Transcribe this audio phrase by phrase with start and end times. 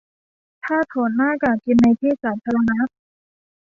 [0.63, 2.79] ถ้าถอดหน้ากากกินในที่สาธารณะ